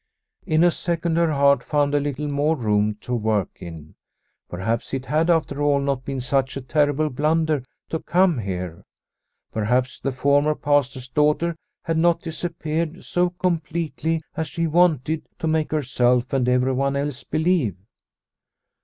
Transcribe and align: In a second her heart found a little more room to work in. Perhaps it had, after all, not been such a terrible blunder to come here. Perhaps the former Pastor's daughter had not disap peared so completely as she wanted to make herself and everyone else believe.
In 0.47 0.63
a 0.63 0.71
second 0.71 1.17
her 1.17 1.31
heart 1.31 1.63
found 1.63 1.93
a 1.93 1.99
little 1.99 2.27
more 2.27 2.55
room 2.55 2.95
to 3.01 3.13
work 3.13 3.51
in. 3.57 3.93
Perhaps 4.49 4.95
it 4.95 5.05
had, 5.05 5.29
after 5.29 5.61
all, 5.61 5.79
not 5.79 6.03
been 6.03 6.19
such 6.19 6.57
a 6.57 6.61
terrible 6.61 7.11
blunder 7.11 7.63
to 7.89 7.99
come 7.99 8.39
here. 8.39 8.83
Perhaps 9.51 9.99
the 9.99 10.11
former 10.11 10.55
Pastor's 10.55 11.07
daughter 11.07 11.55
had 11.83 11.99
not 11.99 12.23
disap 12.23 12.57
peared 12.57 13.03
so 13.03 13.29
completely 13.29 14.23
as 14.35 14.47
she 14.47 14.65
wanted 14.65 15.27
to 15.37 15.45
make 15.47 15.69
herself 15.69 16.33
and 16.33 16.49
everyone 16.49 16.95
else 16.95 17.23
believe. 17.23 17.75